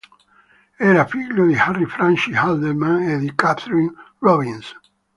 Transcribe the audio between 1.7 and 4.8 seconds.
Francis Haldeman e di Katherine Robbins.